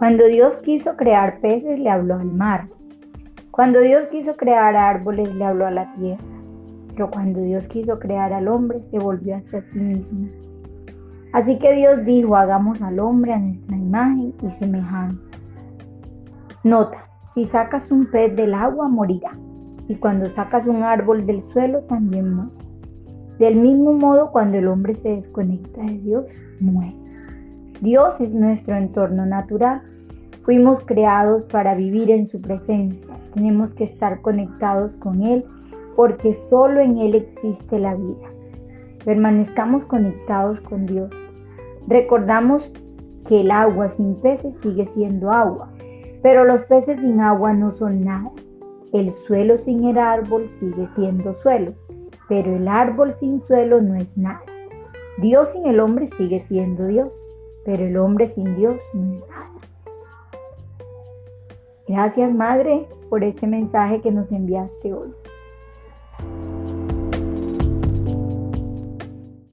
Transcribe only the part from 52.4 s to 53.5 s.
el árbol sin